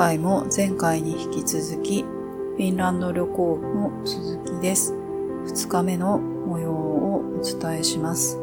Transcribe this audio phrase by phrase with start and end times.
[0.00, 4.94] 回も前回に引き続き、フィンランド旅行の続きです。
[4.94, 8.38] 2日目の模様をお伝えします。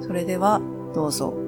[0.00, 0.60] それでは
[0.96, 1.45] どうぞ。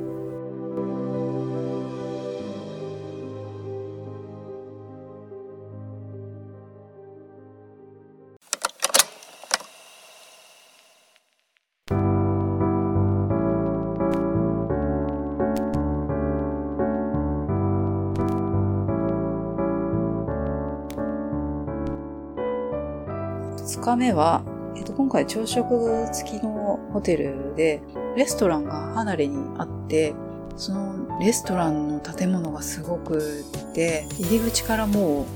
[23.78, 24.42] 2日目は、
[24.76, 27.80] えっと、今回朝食付きのホテルで、
[28.16, 30.14] レストランが離れにあって、
[30.56, 35.26] そのレストランの建物がすごくって、入り口からも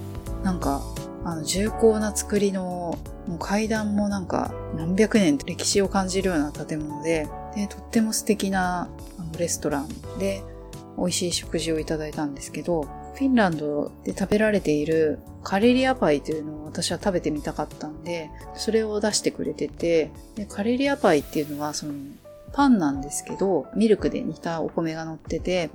[0.43, 0.83] う、なんか、
[1.25, 10.43] あの、重厚な作りの、もう階段もなんか何百年歴史を感じるような建物で、で、とっても素敵なあのレストランで
[10.99, 21.93] 美味しい食事をいただいたんですけど、フィンランドで食べられているカレリアパイというのを私は食べてみたかったんで、それを出してくれてて、でカレリアパイっていうのはその
[22.53, 25.71] パンなんですけど、ミルクで煮たお米が乗ってて、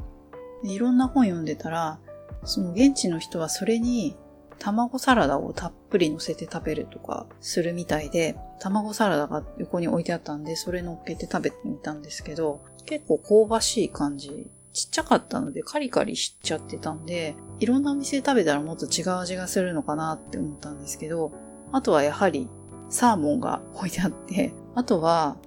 [0.64, 2.00] いろんな本読んでたら、
[2.44, 4.16] その現地の人はそれに
[4.60, 21.32] 卵サラダをたっぷり乗せて食べるとかするみたいで、卵サラダが横に置いてあったんで、それ乗っけて食べてみたんですけど、結構香ばしい感じちっちゃかったのでカリカリしちゃってたんで、いろんなお店で食べたらもっと違う味がするのかなって思ったんですけど、
[21.72, 22.48] あとはやはり
[22.88, 25.38] サーモンが置いてあって、あとは、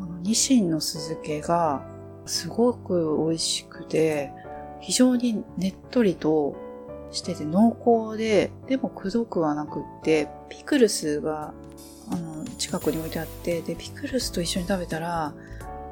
[0.00, 1.86] このニシンの酢漬けが
[2.26, 4.32] すごく美味しくて、
[4.80, 6.56] 非常にねっとりと
[7.12, 7.76] してて濃
[8.10, 11.54] 厚で、でもくどくはなくって、ピクルスが
[12.10, 15.34] あの近くに置いてあって、で、ピクルスと一緒に食べたら、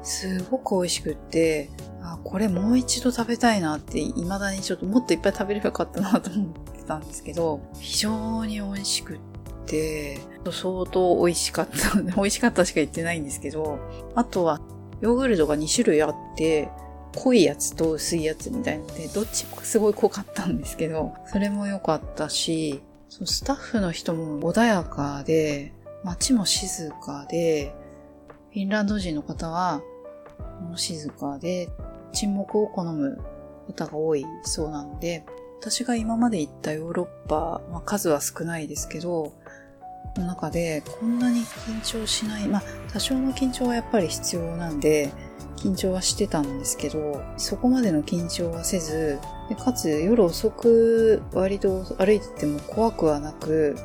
[0.03, 1.69] すごく美味しくって、
[2.01, 9.19] あ、これもう一度食べたいなって、未だにちょっともっといっぱい食べればよかったなと思ってたんですけど、非常に美味しくっ
[9.65, 10.19] て、
[10.51, 12.01] 相当美味しかった。
[12.01, 13.79] 美味しかったしか言ってないんですけど、
[14.15, 14.59] あとは、
[15.01, 16.69] ヨーグルトが2種類あって、
[17.15, 25.73] 濃いやつと薄いやつみたいなので、どっちもすごい濃かったんですけど、それも良かったしその、スタッフの人も穏やかで、
[26.03, 27.75] 街も静かで、
[28.53, 29.81] フィンランド人の方は
[30.61, 31.69] もう、静かで、
[32.13, 33.19] 沈黙を好む
[33.69, 35.25] 歌が多いそうなので、
[35.59, 39.33] 私が今まで行ったヨーロッパ、まあ、数は少ないですけど、
[40.17, 45.11] の中でこんなに緊張しない、まあ多少の緊張はやっぱり必要なんで、
[45.57, 53.75] 緊張はしてたんですけど、そこまでの緊張はせず、でかつ夜遅く割と歩いてても怖くはなく、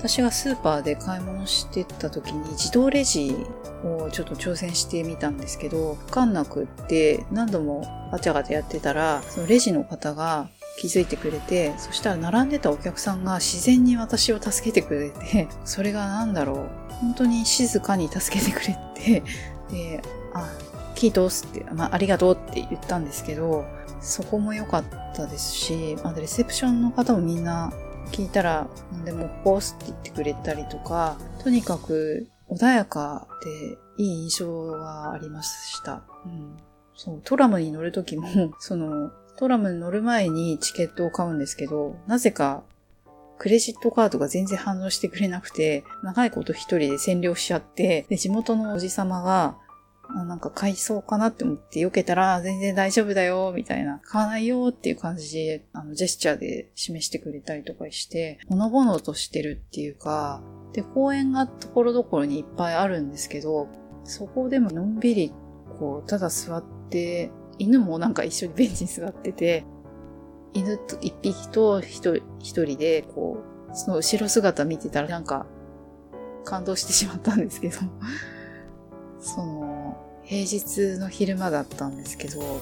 [0.00, 3.36] 私がスーパーで買い物してた時に自動レジ
[3.84, 16.92] をちょっと挑戦してみたんですけど、わかんなくって何度もガチャガチャやってたら、そのレジの方が気づいてくれて、そしたら並んでたお客さんが自然に私を助けてくれて、それが何だろう。
[17.02, 19.22] 本当に静かに助けてくれて、
[19.70, 20.48] で、あ、
[20.94, 23.66] キートスって、まあ、ありがとうって言ったんですけど、
[24.00, 24.84] そこも良かっ
[25.14, 27.70] たですし、あレセプションの方もみんな
[28.10, 36.02] 聞いたら何でもポースって言ってくれたりとか、とにかく穏やかでいい印象がありました。
[36.24, 36.56] うん、
[36.94, 38.28] そう、トラムに乗るときも、
[38.58, 42.62] その、トラムに乗る前にチケットを買うんですけど、なぜか
[43.40, 49.56] クレジットカードが全然反応してくれなくて、長いこと一人で占領しちゃって、で、地元のおじさまが、
[50.12, 63.68] なんか買いそうかなって思って避けたら全然大丈夫だよ、みたいな、買わないよっていう感じで、あの、ジェスチャーで示してくれたりとかして、ほのぼのとしてるっていうか、で、公園がところどころにいっぱいあるんですけど、
[64.04, 65.32] そこでものんびり、
[65.78, 69.64] こう、ただ座って、犬もなんか一緒にベンチに座ってて、
[70.54, 72.00] 犬と一匹と一
[72.64, 73.38] 人で、こ
[73.70, 75.46] う、その後ろ姿見てたらなんか、
[76.44, 77.76] 感動してしまったんですけど、
[79.20, 79.69] その、
[80.30, 82.60] 平日の昼間だったんですけど、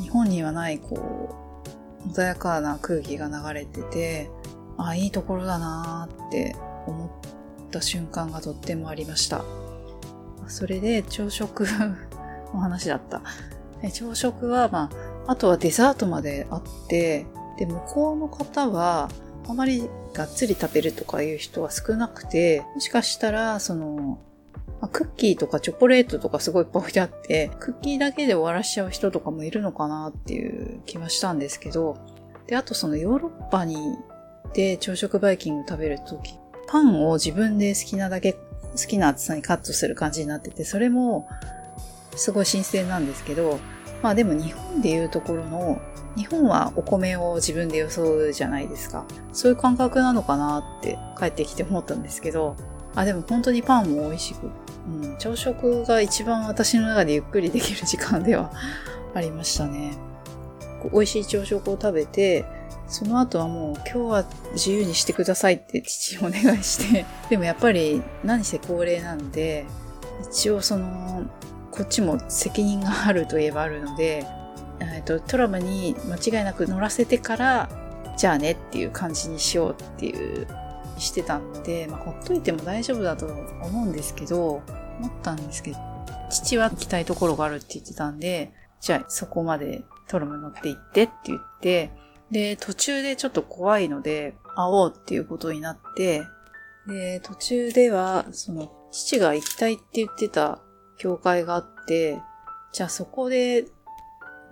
[0.00, 1.34] 日本にはないこ
[2.06, 4.30] う、穏やかな空気が流れてて、
[4.78, 6.54] ああ、いいところだなーって
[6.86, 9.44] 思った瞬間がとってもありました。
[10.46, 11.66] それで朝食
[12.54, 13.22] の話だった。
[13.92, 14.90] 朝食は、ま
[15.26, 17.26] あ、あとはデザートまであって、
[17.58, 19.08] で、向こうの方は、
[19.48, 24.20] あまりがっつり食べるとかいう人は少なくて、もしかしたら、その、
[24.80, 31.96] まあ、クッキーとかチョコレートとかすごいいっぱい置いてあって、クッキーだけで終わらしちゃう人とかもいるのかなっていう気はしたんですけど、
[32.46, 33.76] で、あとそのヨーロッパに
[34.52, 36.38] で朝食バイキング食べるとき、
[36.68, 38.38] パンを自分で好きなだけ、好
[38.88, 41.28] きな厚さにカットする感じになってて、それも
[42.14, 43.58] すごい新鮮なんですけど、
[44.02, 45.80] まあでも日本でいうところの、
[46.16, 49.04] 日本はお米を自分で装うじゃないですか。
[49.32, 52.56] そういう感覚なのかなって帰ってきて思ったんですけど、
[52.94, 54.50] あ、でも本当にパンも美味しく、
[54.86, 58.52] うん、朝食が一番私の中でゆっくりできる時間では
[59.14, 59.96] ありましたね。
[60.92, 62.44] 美味しい朝食を食べて、
[62.86, 69.66] その後はもう今日は自由にしてくださいって父にお願いして、 でもやっぱり何せ高齢なんで、
[70.30, 71.24] 一応その、
[71.72, 74.24] こっちも責任があるといえばあるので、
[74.80, 77.68] えっと、トラムに間違いなく乗らせてから、
[78.16, 80.46] じゃあねっていう感じにしようっていう
[80.98, 84.62] してたんで、まあ、ほっといても大丈夫だと思うんですけど、
[84.98, 85.78] 思ったんですけど、
[86.30, 91.90] 父は行きたいところがあるって言ってたんで、じゃあそこまでトラム乗って行ってって言って、
[92.30, 96.22] で、途中でちょっと怖いので、会おうっていうことになって、
[96.88, 100.60] で、途中では、その、父が行きたいって言ってた
[100.98, 102.20] 教会があって、
[102.72, 103.66] じゃあそこで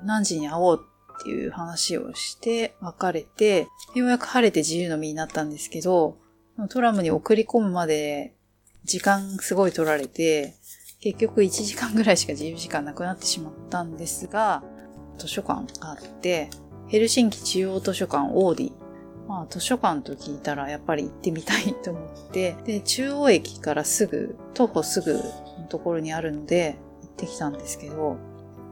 [0.03, 0.81] 何時に会おう
[1.21, 6.19] っていう話をして別れて、ようやく晴れて自由の身になったんですけど、
[6.69, 8.35] トラムに送り込むまで
[8.85, 10.55] 時間すごい取られて、
[11.01, 14.63] 結局1時間ぐらいしか自由時間なくなってしまったんですが、
[15.19, 16.51] 図書館があって、
[16.89, 18.73] ヘルシンキ中央図書館オーディ。
[19.27, 25.23] まあ図書館と聞いたらやっぱり行ってみたいと思って、で、中央駅からすぐ、徒歩すぐの
[25.69, 28.17] ところにあるので行ってきたんですけど、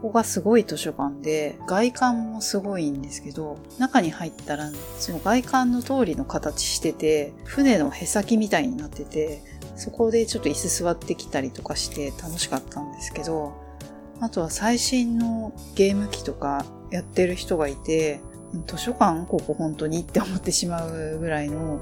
[0.02, 4.68] ここがすごい図書館で、外観もすごいんですけど、中に入ったら、
[4.98, 9.40] その外観の通りの形してて、船のへさきみたいになってて、
[9.76, 13.52] そこでちょっと椅子座ってきたりとかして楽しかったんですけど、
[14.18, 18.20] あとは最新のゲーム機とかやってる人がいて、
[18.66, 21.80] 図書館ここ本当にって思ってしまうぐらいの、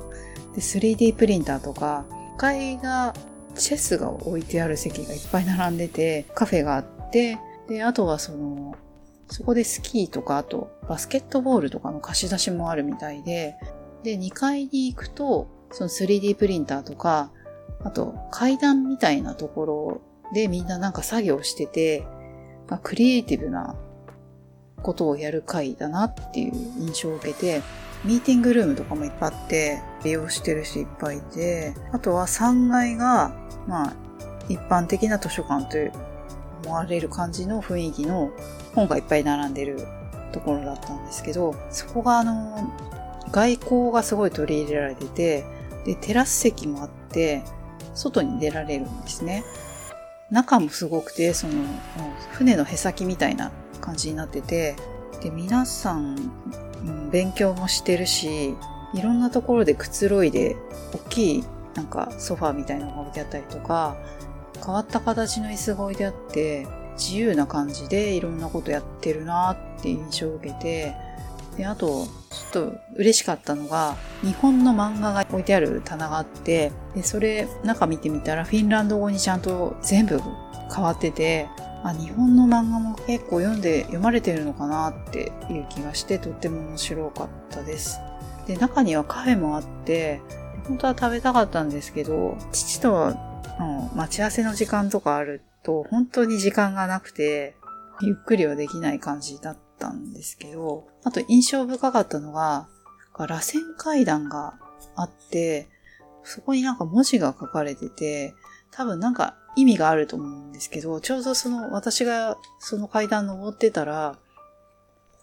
[0.54, 3.14] で 3D プリンターとか、1階が
[3.54, 7.38] チェスが置いてある席がいっぱい並んでて、カフェがあって、
[7.70, 8.74] で、あとはその、
[9.28, 13.54] そこでスキーとか、あとバスケットボールとかの貸し出しもあるみたいで、
[14.02, 17.30] で、2階に行くと、その 3D プリンターとか、
[17.84, 20.00] あと階段みたいなところ
[20.34, 22.04] でみんななんか作業してて、
[22.68, 23.76] まあ、クリエイティブな
[24.82, 27.62] ことをやる会だなっていう印象を受けて、
[28.04, 33.32] ミーティングルームとかもいっぱいあって、利用してる人いっぱいいて、あとは3階が、
[33.68, 33.96] まあ、
[34.48, 35.92] 一般的な図書館という
[36.64, 38.30] 思われる感じの雰囲気の
[38.74, 39.86] 本がいっぱい並んでる
[40.32, 42.72] ところだったんですけど、そこがあの、
[43.30, 45.44] 外交がすごい取り入れられてて、
[45.84, 47.42] で、テラス席もあって、
[47.94, 49.44] 外に出られるんですね。
[50.30, 51.54] 中もすごくて、その、
[52.32, 54.76] 船のへさきみたいな感じになってて、
[55.22, 56.16] で、皆さん、
[56.84, 58.54] うん、勉強もしてるし、
[58.94, 60.56] いろんなところでくつろいで、
[60.92, 63.96] 大きいなんかソファーみたいなのが置いてあったりとか、
[64.64, 66.66] 変わった形の椅子が置いてあって、
[66.96, 70.94] 自由な感じでいろんなことやってるなって印象を受けて、
[71.56, 80.20] で、あと、ちょっと嬉しかったのが、日本の漫画が置いてある棚があって、で、それ、中見てみたらフィンランド語にちゃんと全部
[80.74, 81.48] 変わってて、
[81.82, 87.98] あ、日本の漫画も結構読んで、読まれてるのかなっていう気がして、とっても面白かったです。
[88.46, 90.20] で、中にはカフェもあって、
[90.68, 93.14] 本当は食べたかったんですけど、父と
[93.60, 97.54] の待ち合わせの時間とかあると、本当に時間がなくて、
[98.00, 102.68] ゆっくりはできない感じだったんですけど、あと印象深かったのが、
[103.16, 104.54] 螺旋階段が
[104.96, 105.68] あって、
[106.24, 108.34] そこになんか文字が書かれてて、
[108.70, 114.16] 多分なんか意味があると思うんですけど、ちょうどその私がその階段登ってたら、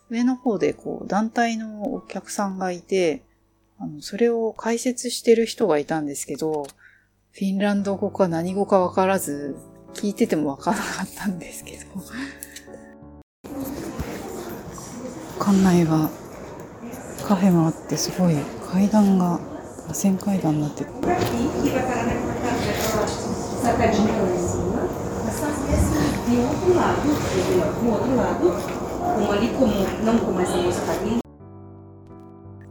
[0.09, 3.23] 上の方でこう団体のお客さんがいて、
[3.79, 6.67] あの、それを解説してる人がいたんですけど、
[7.37, 9.55] フィンランド語か何語かわからず、
[9.93, 11.83] 聞いててもわからなかったんですけど。
[15.37, 16.09] 館内は
[17.27, 18.35] カフェもあってすごい
[18.71, 19.39] 階段が
[19.87, 20.83] 螺旋階段になって。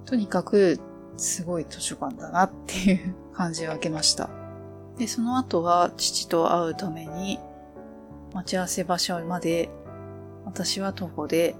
[0.06, 0.80] とにかく
[1.16, 4.45] すごい図書館だなっていう感じを受けました。
[4.98, 7.38] で、その後は父と会うために
[8.32, 9.68] 待ち合わせ場所まで
[10.44, 11.54] 私は徒歩で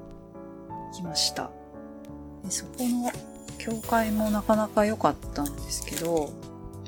[0.95, 1.50] 来ました。
[2.45, 3.11] でそこの
[3.59, 6.31] 教会もなかなか良かったんですけど、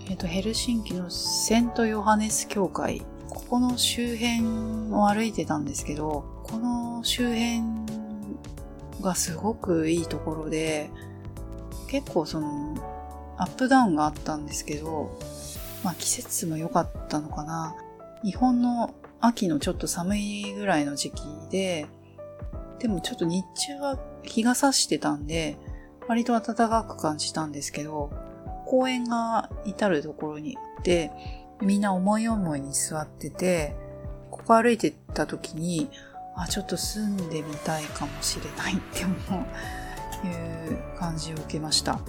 [0.09, 7.63] えっ、ー、と、ヘルシンキのセントヨハネス教会、ここの周辺を歩いてたんですけど、この周辺
[9.03, 10.91] がすごくいいところで、
[11.89, 12.77] 結構その、
[13.37, 15.19] アップダウンがあったんですけど、
[15.85, 17.75] まあ季節も良かったのかな。
[18.23, 21.87] 日本の秋のちょっと寒いぐらいの時期で、
[22.79, 25.57] でもちょっと日中は日が差してたんで、
[26.09, 28.11] 割と暖かく感じたんですけど、
[28.67, 31.11] 公園が至るところにあって、
[31.61, 33.77] みんな思い思いに座ってて、
[34.31, 35.91] ここ歩いてった時に、
[36.37, 41.95] あ、ちょっと住んでみたいかもしれないって思う、いう感じを受けました。
[41.95, 42.03] こ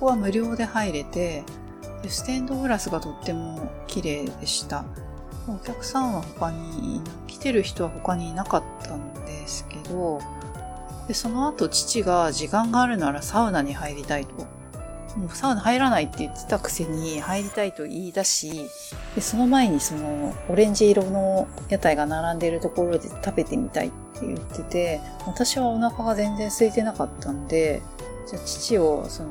[0.00, 1.44] こは無料で入れて、
[2.08, 4.84] ステンドグラスがとっても綺麗でした。
[5.48, 10.20] お客さんは他に、来てる人は他にいなかったんですけど、
[11.08, 14.34] でその後父が時間があるならサウナに入りたいと。
[15.16, 18.66] もうサウナ入らないって言ってたくせに入りたいと言い出し、
[19.16, 27.82] でその前にそのオレンジ色の屋台が並んでいるところで食べてみたいって言ってて、私はお腹が全然空いてなかったんで、
[28.28, 29.30] じゃあ父をその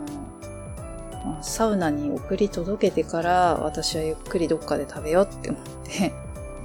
[1.41, 6.13] サウナに送り届けてから私はゆっくりどっかで食べようって思って、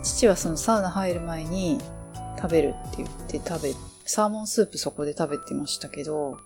[0.02, 1.80] 父はそのサウナ入る前に
[2.36, 6.38] 食べるって言って食べ、サーモンスープそこで食べてましたけど、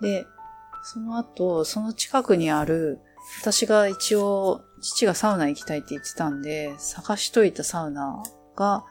[0.00, 0.26] で、
[0.82, 2.98] その後、その近くにある、
[3.40, 8.22] 私が一応、父がサウナ行きたいって言ってたんで、探しといたサウナ
[8.54, 8.84] が、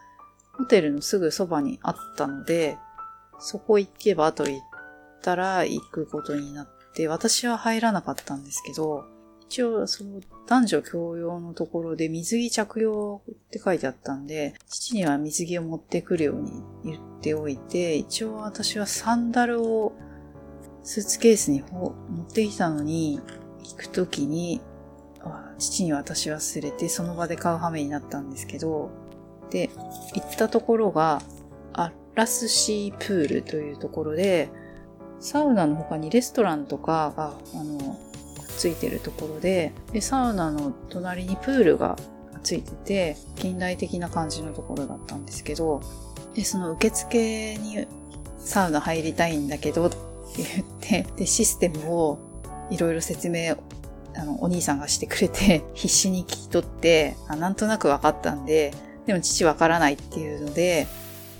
[0.57, 2.77] ホテルのすぐそばにあったので、
[3.39, 4.59] そこ行けばと言っ
[5.21, 9.05] たら行くことになって、私は入らなかったんですけど、
[9.41, 16.51] 一応、その男女共用のところで水着着用って書いてあったんで、父には水着を持ってくるように
[16.83, 19.93] 言っておいて、一応私はサンダルを
[20.83, 23.19] スーツケースに持ってきたのに、
[23.63, 24.61] 行くときに、
[25.57, 28.91] 父に私忘れてその場で買う羽目になったんですけど、
[29.49, 29.69] で、
[30.15, 31.21] 行ったところが、
[31.73, 34.49] アラスシープールというところで、
[35.23, 37.97] サウナの他にレストランとかが、あの、
[38.57, 41.95] ついてるところで、で、サウナの隣にプールが
[42.43, 45.81] ついてて、近代的な感じのところだったんですけど、
[46.35, 47.87] で、その受付に
[48.37, 49.97] サウナ入りたいんだけどって
[50.37, 52.19] 言って、で、システムを
[52.69, 53.55] いろいろ説明、
[54.15, 58.73] あの、お兄さんがしてくれて、 必死に聞き取って、あなんとなく分かったんで、
[59.05, 60.85] でも父わからないっていうので、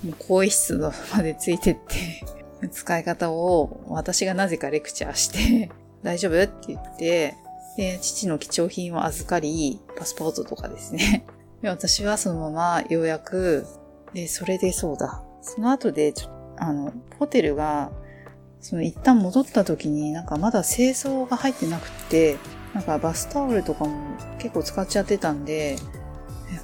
[0.02, 0.78] もう更衣室
[1.14, 2.24] までついてって
[2.68, 5.70] 使い方を私がなぜかレクチャーして
[6.02, 6.42] 大丈夫？
[6.42, 7.34] って言って、
[7.76, 11.24] で、父の貴重品を預かり、パスポートとかですね。
[11.62, 13.66] で私はそのままようやく、
[14.12, 15.22] で、それでそうだ。
[15.42, 17.90] その後で、ちょあの、ホテルが、
[18.60, 22.36] その一旦戻った時になんかまだ清掃が入ってなくて、
[22.74, 25.76] なんかバスタオルとかも結構使っちゃってたんで、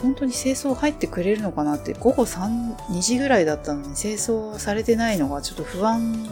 [0.00, 6.28] 本当に清掃入ってくれるのかなって、午後3、2時ぐらいだったのに清掃されてないのがちょっと不安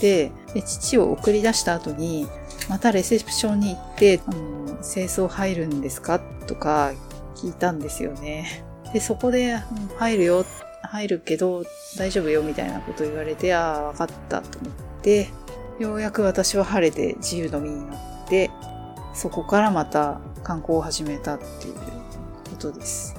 [0.00, 2.26] で、で父を送り出した後に、
[2.68, 6.20] またレセプションに行って、あの、清掃入るんですか？
[6.46, 6.92] とか
[7.34, 8.64] 聞いたんですよね。
[8.92, 9.56] で、そこで、
[9.98, 10.44] 入るよ、
[10.82, 11.64] 入るけど
[11.98, 14.72] 大丈夫よみたいなこと言われて、ああ、わかったと思っ
[15.02, 15.28] て、
[15.78, 18.50] ようやく私は晴れて自由の身になって、
[19.14, 21.74] そこからまた観光を始めたっていう
[22.56, 23.14] ことです。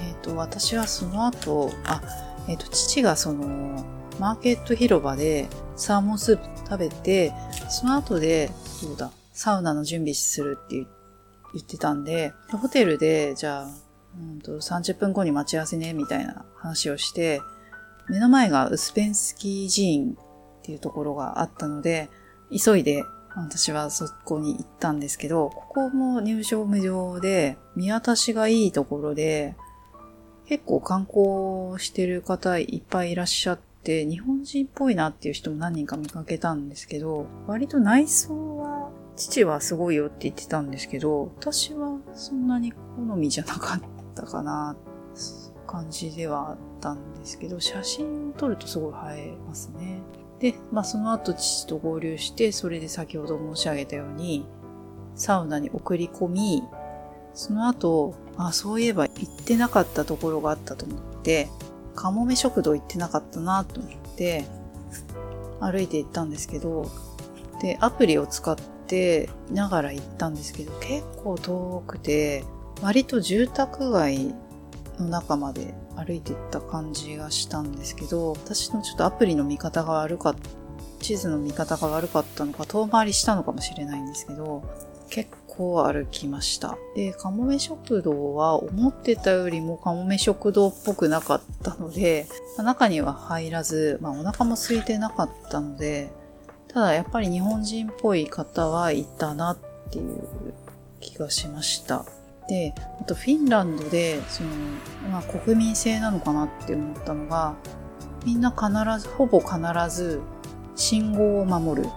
[0.00, 2.00] えっ、ー、と、私はその後、あ、
[2.48, 3.84] えっ、ー、と、父がその、
[4.18, 7.32] マーケット広場でサーモンスープ食べて、
[7.68, 13.68] その後で、そうだ、サウナの準備するって言ってたんで、ホテルで、じゃあ、
[14.16, 17.40] うんと、30分後に待ち合わせね、みたいな話をして、
[18.08, 20.16] 目の前がウスペンスキー寺院
[20.60, 22.08] っていうところがあったので、
[22.50, 23.02] 急いで
[23.36, 29.56] 私はそこに行ったんですけど、ここも入場無料で、見渡しがいいところで、
[30.46, 43.80] 結構観光してる方いっぱいいらっしゃって、日本人っぽいなっていう人も何人か見かけたんですけど、割と内装は、父はすごいよって言ってたんですけど、私はそんなに好みじゃなかっ
[44.14, 44.76] たかな、
[45.66, 50.00] 感じではあったんですけど、写真を撮るとすごい映えますね。
[50.40, 54.46] で、まあその後父と合流して、それで先ほど申し上げたように、
[55.14, 56.62] サウナに送り込み、
[57.34, 61.48] その後、あ、そういえば行ってなかったところがあったと思って、
[61.94, 64.44] カモメ食堂行ってなかったなと思って、
[65.60, 66.90] 歩いて行ったんですけど、
[67.60, 72.44] で、アプリを使ってながら行ったんですけど、結構遠くて、
[72.82, 74.34] 割と住宅街
[74.98, 80.40] の中まで歩いていった感じがしたんですけど、私のちょっとアプリの見方が悪かった、
[81.00, 84.62] 地図の見方が悪かったのか、遠回りしたのかもしれないんですけど、
[85.10, 86.76] 結構歩きました。
[86.96, 92.26] で、かもめ食堂は思ってたよりもかもめ食堂っぽくなかったので、
[92.58, 96.10] 中には入らず、まあお腹も空いてなかったので、
[96.68, 99.58] ただやっぱり日本人っぽい方はいたなっ
[99.90, 100.24] ていう
[101.00, 102.04] 気がしました。
[102.48, 104.50] で、あとフィンランドで、その、
[105.10, 107.54] まあ国民性なのかなって思ったのが、
[108.24, 109.58] みんな必ず、ほぼ必
[109.90, 110.20] ず
[110.76, 111.88] 信号を守る。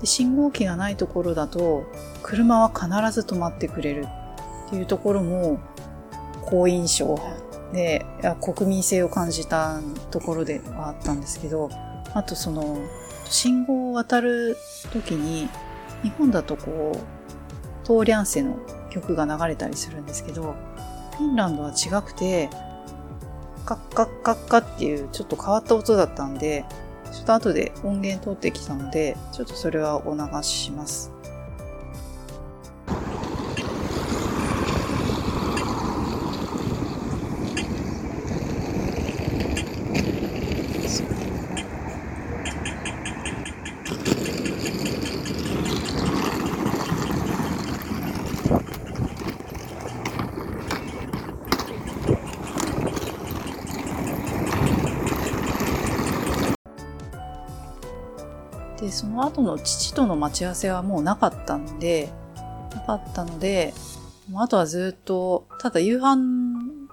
[0.00, 1.84] で信号機がないところだと、
[2.22, 4.06] 車は必ず止まってくれる
[4.66, 5.58] っていうところも、
[6.42, 7.18] 好印象
[7.72, 8.04] で、
[8.40, 9.80] 国民性を感じた
[10.10, 11.70] ところではあったんですけど、
[12.12, 12.78] あとその、
[13.26, 14.56] 信号を渡る
[14.92, 15.48] 時に、
[16.02, 18.56] 日本だとこう、トーリャンセの
[18.90, 20.54] 曲が流れたりするんですけど、
[21.16, 22.50] フィンランドは違くて、
[23.64, 26.64] カッカッカッカっていうちょっと変わった音だったんで、
[27.12, 31.12] ちょっと後で音源取ってきたので、ちょっとそれはお流しします。
[58.90, 62.12] で、その後の父との待ち合わせはもうなかったんで、
[62.74, 63.72] なかったので、
[64.34, 66.18] あとはずっと、ただ夕飯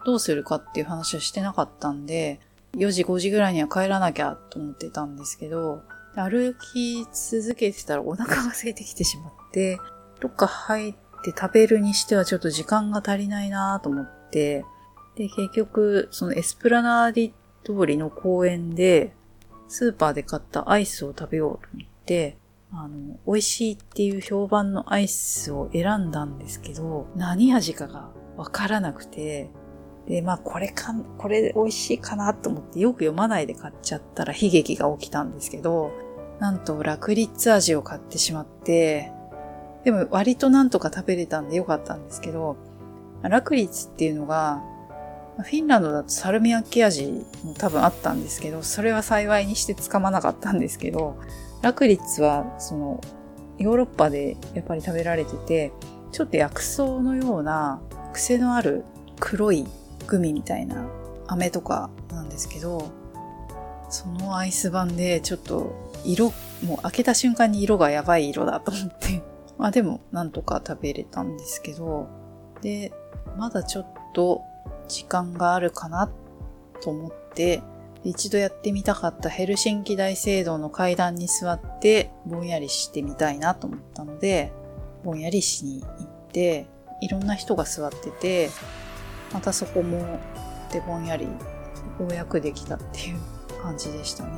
[0.06, 2.39] どうするかっていう話はしてなかったんで、
[2.75, 5.82] 4時5時ぐらいには帰らなきゃと思ってたんですけど、
[6.16, 9.80] 歩き続けてたらお腹が空いてきてしまって、
[10.20, 14.63] どっか入って食べるにしてはちょっと時間が足りないなと思って、
[15.16, 19.16] で、結局、そのエスプラナーディ通りの公園で、
[19.67, 22.38] スーパーで買ったアイスを食べようと思って、
[22.71, 29.50] あの、美味しいっていう評判のアイスを選んだんですけど、何味かがわからなくて、
[30.07, 35.91] で、まあこれか、これ美味しいかなと思ってよく読まないで買っちゃったら悲劇が起きたんですけど、
[36.39, 39.12] なんとラクリッツ味を買ってしまって、
[39.83, 42.57] でも割となんとか食べれたんでよかったんですけど、
[43.21, 44.61] ラクリッツっていうのが
[45.43, 51.19] フィンランドだとサルミアッキ味も多分あったんですけど、それは幸いにしてつかまなかったんですけど、
[51.61, 53.01] ラクリッツはその
[53.57, 55.71] ヨーロッパでやっぱり食べられてて、
[56.11, 57.81] ちょっと薬草のような
[58.13, 58.83] 癖のある
[59.19, 59.65] 黒い
[60.07, 60.87] グミみたいな
[61.27, 62.91] 飴とかなんですけど、
[63.89, 69.23] そのアイス版でちょっと色、もう開けた瞬間に色がやばい色だと思って、
[69.57, 72.07] まあでもなんとか食べれたんですけど、
[72.61, 72.91] で、
[73.37, 74.41] まだちょっと
[74.88, 76.10] 時間があるかな
[76.82, 77.62] と思って、
[78.03, 84.53] 一度やってみたかったヘルシンキ大聖堂の階段に座ってぼんやりしてみたいなと思ったので、
[85.03, 86.68] ぼんやりしに行って、
[87.01, 88.50] いろんな人が座ってて、
[89.34, 90.20] またそこも
[90.72, 91.32] でぼんやりよ
[92.10, 93.20] うやくできたっていう
[93.62, 94.32] 感じでしたね。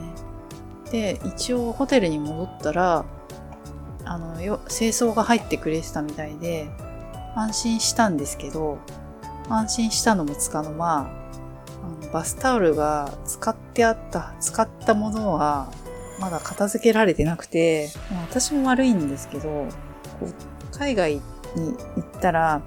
[0.92, 3.06] で、一応ホテルに戻ったら、
[4.06, 6.70] あの、よ、清掃が入ってくれてたみたいで、
[7.36, 8.80] 安心したんですけど、
[9.50, 11.10] 安心したのもつかの間、
[12.14, 15.72] バスタオルが使ってあった、使ったものは
[16.20, 17.90] まだ片付けられてなくて、
[18.30, 19.68] 私も悪いんですけど、
[20.72, 21.22] 海外に
[21.96, 22.62] 行ったら、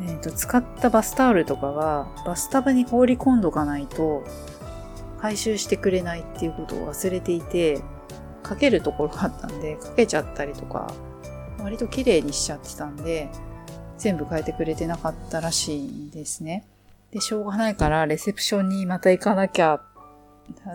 [0.00, 4.24] えーと、使ったバスタオルとかがバスタブに放り込んどかないと
[5.20, 7.80] 回収してくれないっていうことを忘れていて、
[8.42, 10.92] かけるところがあったんで、かけちゃったりとか、
[11.60, 13.28] 割と綺麗にしちゃってたんで、
[13.98, 16.64] 全部変えてくれてなかったらしいんですね。
[17.12, 19.80] で、しょうがないからレセプションにまた行かなきゃ、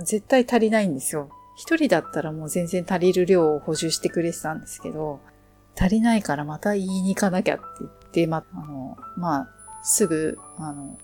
[0.03, 1.29] 絶対足りないんですよ。
[1.55, 5.19] 一人だったらもう全然足りる量を補充してくれてたんですけど、
[5.75, 9.49] 足りないからまた言いに行かなきゃって言って、ま、あの、まあ、
[9.83, 10.97] すぐ、あの、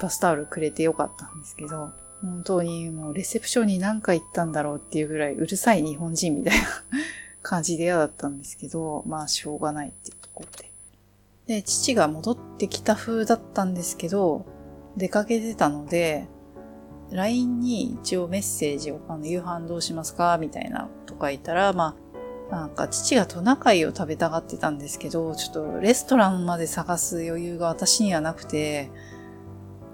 [0.00, 1.90] バスタオルくれてよかったんですけど、
[2.22, 6.66] 本当にもうレセプションに何回行ったんだろうっていうぐらいうるさい日本人みたいな
[7.42, 10.69] 感じで嫌だったんですけど、まあしょうがないっていうところで。
[11.50, 14.46] で、父が戻ってきた風だったんですけど、
[14.96, 16.28] 出かけてたので、
[17.10, 21.96] LINE に一応メッセージを、あの、夕飯どうしますかみたいなとか言ったら、ま
[22.52, 28.88] あ、なんか父がトナカイを食べたがってたんですけど、ちょっとレストランまで探す余裕が私にはなくて、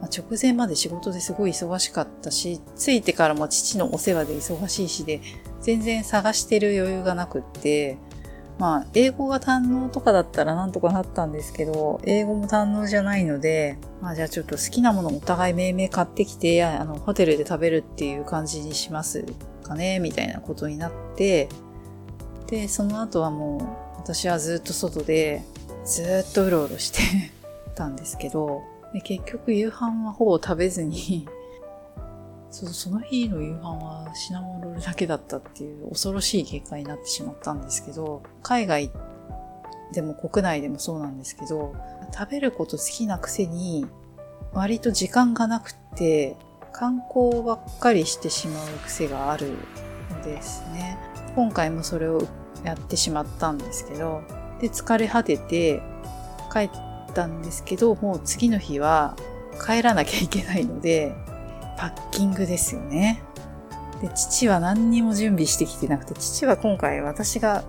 [0.02, 5.22] まあ、直前まで仕事ですごい忙しかったし、着いてからも父のお世話で忙しいしで、
[5.62, 7.96] 全然探してる余裕がなくって、
[8.58, 19.24] まあ、英語が堪能とかだったらなんとかなったんですけど、英語も堪能じゃないので、まあじゃあちょっと好きなものお互い命名買ってきて、あの、ホテルで食べるっていう感じにします
[19.62, 21.48] かね、みたいなことになって、
[22.46, 25.42] で、その後はもう、私はずっと外で、
[25.84, 27.00] ずっとうろうろして
[27.74, 28.62] たんですけど、
[29.04, 31.28] 結局夕飯はほぼ食べずに
[32.56, 38.90] そう、その日の夕飯はシナモンロールだけだったっていう恐ろしい結果になってしまったんですけど、海外
[39.92, 41.74] でも国内でもそうなんですけど、
[42.16, 43.86] 食べること好きなくせに、
[44.54, 46.36] 割と時間がなくて、
[46.72, 49.52] 観光ばっかりしてしまう癖がある
[50.10, 50.96] のですね。
[51.34, 52.22] 今回もそれを
[52.64, 54.22] やってしまったんですけど、
[54.62, 55.82] で、疲れ果てて
[56.50, 56.70] 帰っ
[57.12, 59.14] たんですけど、もう次の日は
[59.62, 61.14] 帰らなきゃいけないので、
[61.76, 63.22] パッキングですよね。
[64.00, 67.64] で、父は何にも準備してきてなくて、父は今回私が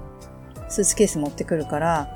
[0.70, 2.10] スーツケース持ってくるから、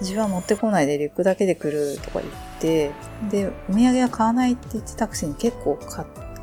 [0.00, 2.92] 自分は持ってこないでリュックだけで来るとか言って、
[3.30, 5.78] で、お土産は買わないって言ってたくせに結構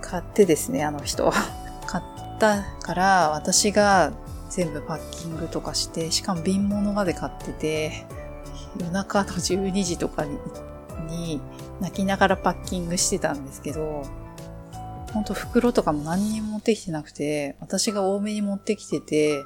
[0.01, 1.33] 買ってですね、あの人は。
[1.87, 4.11] 買ったから私が
[4.49, 8.05] 全部パッキングとかして、しかも瓶物まで買ってて、
[8.77, 10.25] 夜中の12時とか
[11.07, 11.41] に
[11.79, 14.03] 泣きながらパッキングしてたんですけど、
[15.17, 19.43] ほんと袋とかも何にも持ってきてなくて、私が多めに持ってきてて、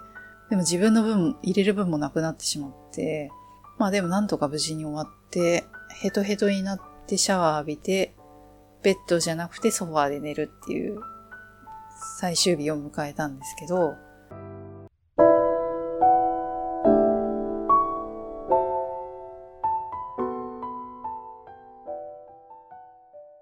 [0.50, 3.32] でも自分の分、入れる分もなくなってしまって、
[3.78, 5.64] まあでもなんとか無事に終わって、
[6.02, 8.14] ヘトヘトになってシャワー浴びて、
[8.84, 11.00] ベッドじゃなくてソファーで寝るっていう
[12.20, 13.96] 最終日を迎えたんですけど、